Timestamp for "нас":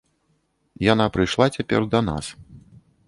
2.09-2.25